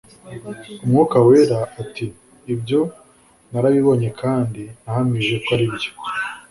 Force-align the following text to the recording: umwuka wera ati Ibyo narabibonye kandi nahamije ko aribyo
umwuka 0.83 1.17
wera 1.27 1.59
ati 1.81 2.05
Ibyo 2.53 2.79
narabibonye 3.51 4.09
kandi 4.21 4.61
nahamije 4.81 5.35
ko 5.43 5.49
aribyo 5.55 5.91